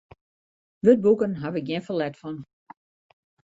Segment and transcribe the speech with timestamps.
[0.85, 2.37] Wurdboeken haw ik gjin ferlet fan.